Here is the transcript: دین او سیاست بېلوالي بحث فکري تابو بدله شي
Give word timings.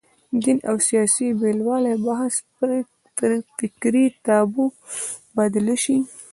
دین 0.43 0.57
او 0.69 0.75
سیاست 0.87 1.29
بېلوالي 1.39 1.93
بحث 2.05 2.35
فکري 3.57 4.05
تابو 4.25 4.65
بدله 5.35 5.75
شي 5.83 5.97